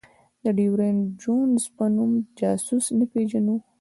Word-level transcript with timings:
د 0.43 0.45
ډېویډ 0.57 0.97
جونز 1.21 1.63
په 1.75 1.85
نوم 1.95 2.11
جاسوس 2.39 2.85
نه 2.97 3.05
پېژنو. 3.11 3.55